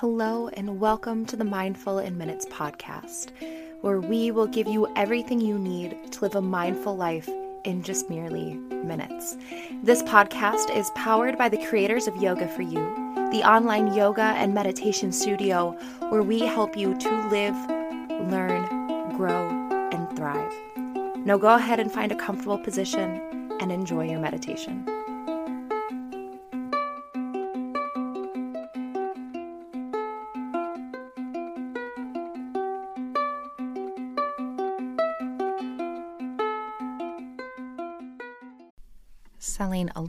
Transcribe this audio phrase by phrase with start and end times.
[0.00, 3.32] Hello, and welcome to the Mindful in Minutes podcast,
[3.82, 7.28] where we will give you everything you need to live a mindful life
[7.64, 9.36] in just merely minutes.
[9.82, 12.80] This podcast is powered by the creators of Yoga for You,
[13.30, 15.72] the online yoga and meditation studio
[16.08, 17.54] where we help you to live,
[18.30, 19.50] learn, grow,
[19.92, 20.54] and thrive.
[21.26, 23.20] Now go ahead and find a comfortable position
[23.60, 24.82] and enjoy your meditation.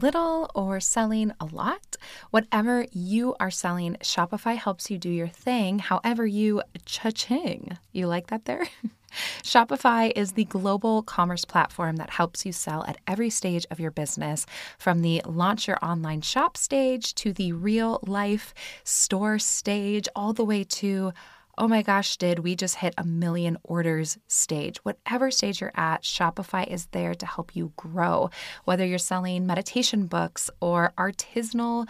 [0.02, 1.96] Little or selling a lot.
[2.30, 7.78] Whatever you are selling, Shopify helps you do your thing, however you cha-ching.
[7.92, 8.66] You like that there?
[9.42, 13.90] Shopify is the global commerce platform that helps you sell at every stage of your
[13.90, 14.46] business,
[14.78, 20.44] from the launch your online shop stage to the real life store stage, all the
[20.44, 21.12] way to
[21.58, 24.78] oh my gosh, did we just hit a million orders stage?
[24.78, 28.30] Whatever stage you're at, Shopify is there to help you grow.
[28.64, 31.88] Whether you're selling meditation books or artisanal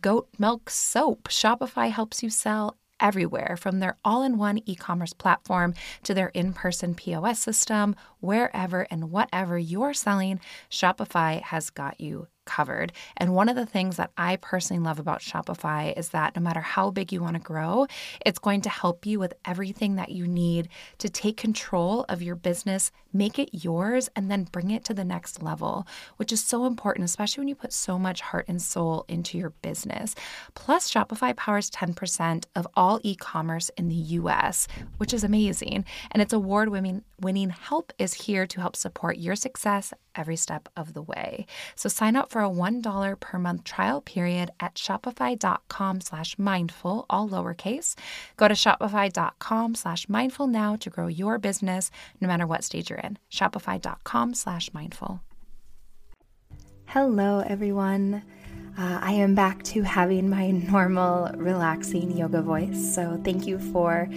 [0.00, 5.12] goat milk soap, Shopify helps you sell everywhere from their all in one e commerce
[5.12, 12.00] platform to their in person POS system, wherever and whatever you're selling, Shopify has got
[12.00, 12.92] you covered.
[13.16, 16.60] And one of the things that I personally love about Shopify is that no matter
[16.60, 17.86] how big you want to grow,
[18.24, 22.34] it's going to help you with everything that you need to take control of your
[22.34, 26.66] business, make it yours, and then bring it to the next level, which is so
[26.66, 30.14] important, especially when you put so much heart and soul into your business.
[30.54, 35.84] Plus, Shopify powers 10% of all e commerce in the US, which is amazing.
[36.10, 37.02] And its award winning
[37.50, 41.46] help is here to help support your success every step of the way.
[41.74, 47.28] So sign up for a $1 per month trial period at shopify.com slash mindful, all
[47.28, 47.94] lowercase.
[48.36, 52.98] Go to shopify.com slash mindful now to grow your business no matter what stage you're
[52.98, 53.18] in.
[53.30, 55.20] Shopify.com slash mindful.
[56.86, 58.22] Hello, everyone.
[58.78, 62.94] Uh, I am back to having my normal, relaxing yoga voice.
[62.94, 64.08] So thank you for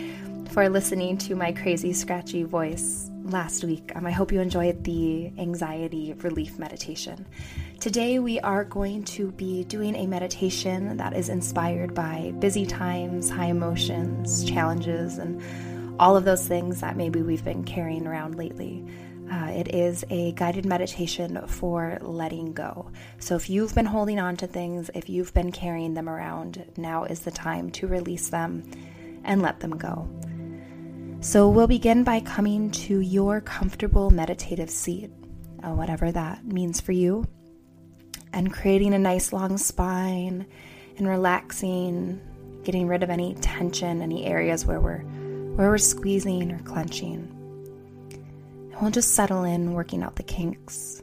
[0.50, 3.91] for listening to my crazy, scratchy voice last week.
[3.95, 7.25] Um, I hope you enjoyed the anxiety relief meditation.
[7.79, 13.29] Today, we are going to be doing a meditation that is inspired by busy times,
[13.29, 15.41] high emotions, challenges, and
[16.00, 18.85] all of those things that maybe we've been carrying around lately.
[19.31, 22.91] Uh, it is a guided meditation for letting go.
[23.19, 27.06] So, if you've been holding on to things, if you've been carrying them around, now
[27.06, 28.63] is the time to release them
[29.23, 30.07] and let them go.
[31.25, 35.09] So we'll begin by coming to your comfortable meditative seat,
[35.63, 37.25] uh, whatever that means for you,
[38.31, 40.46] and creating a nice long spine
[40.97, 42.22] and relaxing,
[42.63, 45.00] getting rid of any tension, any areas where we're
[45.56, 47.28] where we're squeezing or clenching.
[48.12, 51.02] And we'll just settle in, working out the kinks.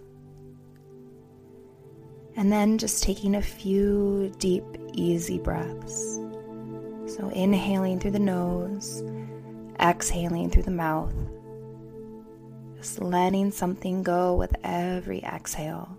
[2.37, 6.15] And then just taking a few deep, easy breaths.
[7.09, 9.03] So inhaling through the nose
[9.83, 11.13] exhaling through the mouth,
[12.77, 15.99] just letting something go with every exhale.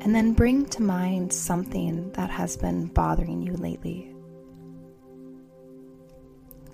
[0.00, 4.14] And then bring to mind something that has been bothering you lately.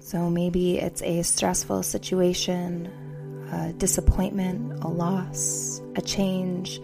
[0.01, 2.91] So maybe it's a stressful situation,
[3.51, 6.81] a disappointment, a loss, a change,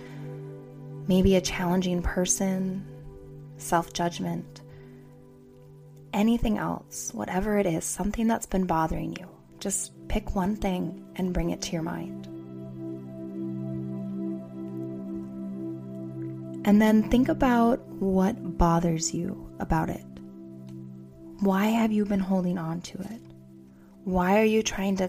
[1.09, 2.87] maybe a challenging person,
[3.57, 4.61] self judgment,
[6.13, 9.27] anything else, whatever it is, something that's been bothering you.
[9.59, 12.27] Just pick one thing and bring it to your mind.
[16.65, 20.05] And then think about what bothers you about it.
[21.41, 23.23] Why have you been holding on to it?
[24.05, 25.09] Why are you trying to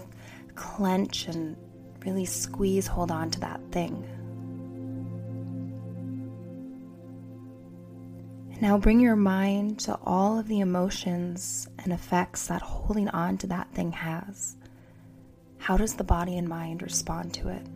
[0.54, 1.56] clench and
[2.04, 4.06] really squeeze, hold on to that thing?
[8.60, 13.46] Now bring your mind to all of the emotions and effects that holding on to
[13.46, 14.54] that thing has.
[15.56, 17.66] How does the body and mind respond to it?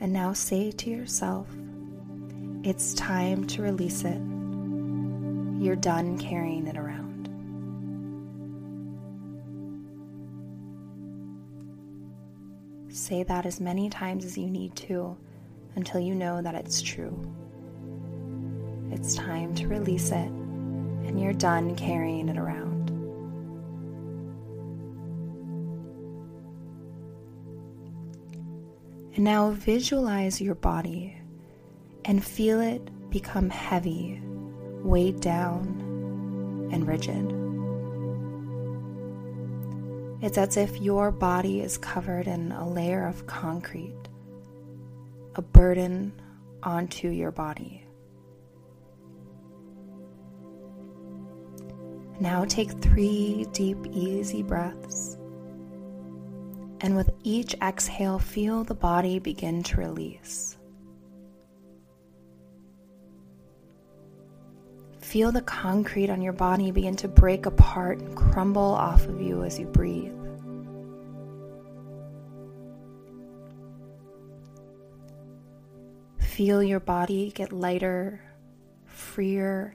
[0.00, 1.46] And now say to yourself,
[2.62, 4.20] it's time to release it.
[5.62, 7.09] You're done carrying it around.
[13.10, 15.16] Say that as many times as you need to
[15.74, 17.20] until you know that it's true.
[18.92, 22.90] it's time to release it and you're done carrying it around.
[29.16, 31.16] And now visualize your body
[32.04, 34.22] and feel it become heavy,
[34.84, 37.39] weighed down, and rigid.
[40.22, 44.08] It's as if your body is covered in a layer of concrete,
[45.34, 46.12] a burden
[46.62, 47.86] onto your body.
[52.20, 55.16] Now take three deep, easy breaths.
[56.82, 60.58] And with each exhale, feel the body begin to release.
[65.10, 69.42] Feel the concrete on your body begin to break apart and crumble off of you
[69.42, 70.14] as you breathe.
[76.20, 78.22] Feel your body get lighter,
[78.86, 79.74] freer,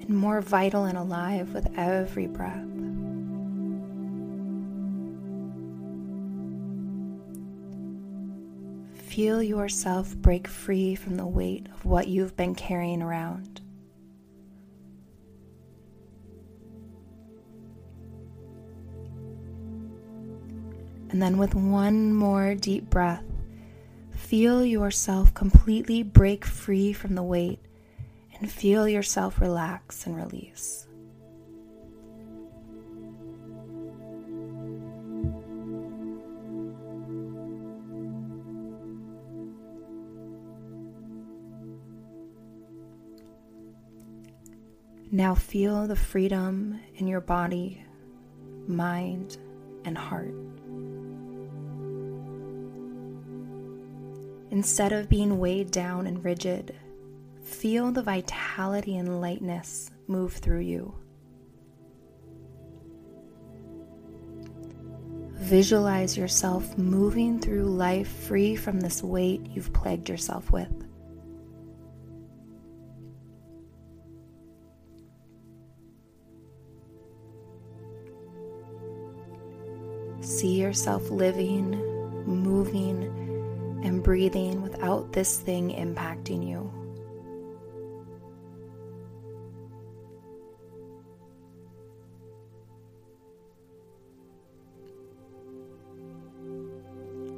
[0.00, 2.68] and more vital and alive with every breath.
[9.08, 13.60] Feel yourself break free from the weight of what you've been carrying around.
[21.16, 23.24] And then, with one more deep breath,
[24.10, 27.58] feel yourself completely break free from the weight
[28.38, 30.86] and feel yourself relax and release.
[45.10, 47.82] Now feel the freedom in your body,
[48.68, 49.38] mind,
[49.86, 50.45] and heart.
[54.56, 56.74] Instead of being weighed down and rigid,
[57.44, 60.94] feel the vitality and lightness move through you.
[65.34, 70.72] Visualize yourself moving through life free from this weight you've plagued yourself with.
[80.22, 81.72] See yourself living,
[82.24, 83.25] moving,
[83.82, 86.72] and breathing without this thing impacting you.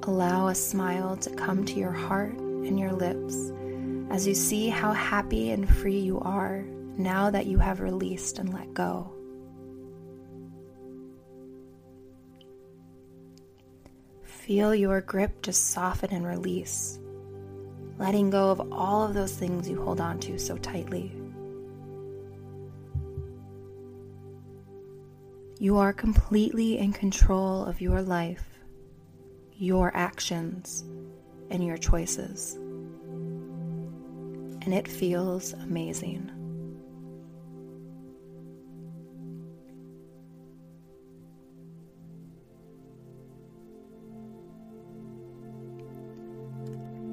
[0.05, 3.53] Allow a smile to come to your heart and your lips
[4.11, 6.65] as you see how happy and free you are
[6.97, 9.18] now that you have released and let go.
[14.49, 16.99] Feel your grip just soften and release,
[17.99, 21.13] letting go of all of those things you hold on to so tightly.
[25.59, 28.49] You are completely in control of your life,
[29.59, 30.83] your actions,
[31.51, 32.55] and your choices.
[34.63, 36.38] And it feels amazing.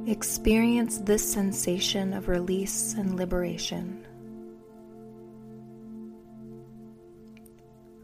[0.07, 4.06] Experience this sensation of release and liberation.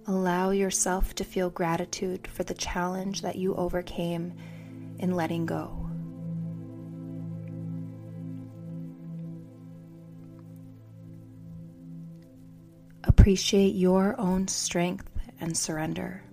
[0.08, 4.34] Allow yourself to feel gratitude for the challenge that you overcame
[4.98, 5.78] in letting go.
[13.04, 15.08] Appreciate your own strength
[15.40, 16.24] and surrender.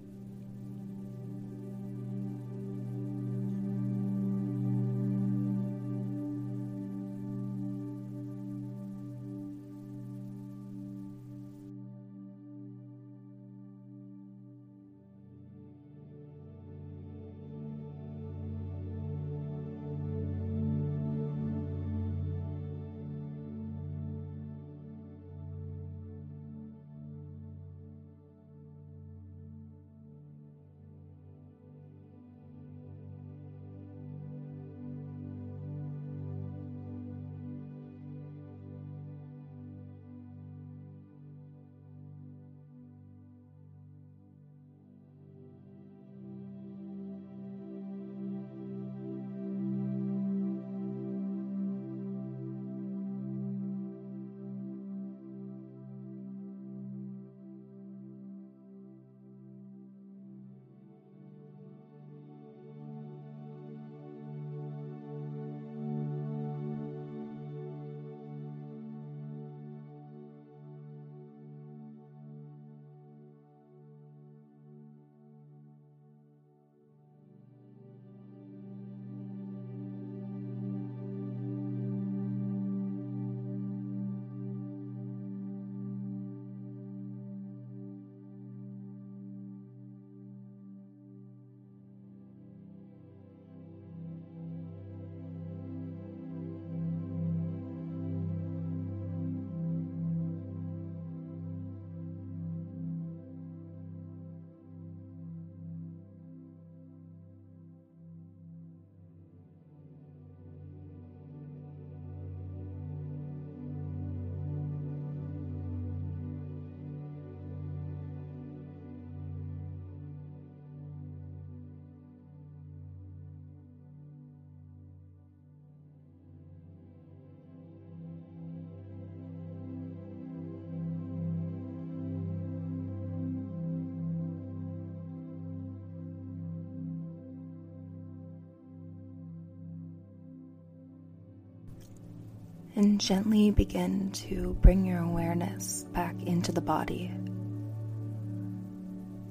[142.79, 147.13] And gently begin to bring your awareness back into the body.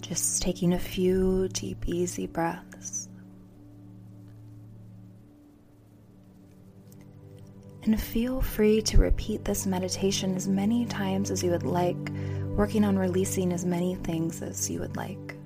[0.02, 3.08] Just taking a few deep, easy breaths.
[7.84, 12.12] And feel free to repeat this meditation as many times as you would like,
[12.58, 15.37] working on releasing as many things as you would like.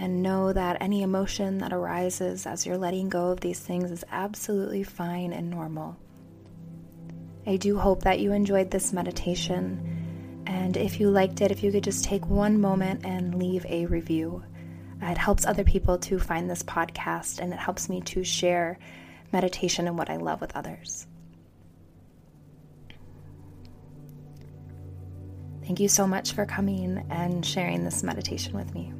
[0.00, 4.02] And know that any emotion that arises as you're letting go of these things is
[4.10, 5.94] absolutely fine and normal.
[7.46, 10.42] I do hope that you enjoyed this meditation.
[10.46, 13.84] And if you liked it, if you could just take one moment and leave a
[13.84, 14.42] review.
[15.02, 18.78] It helps other people to find this podcast and it helps me to share
[19.34, 21.06] meditation and what I love with others.
[25.60, 28.94] Thank you so much for coming and sharing this meditation with me.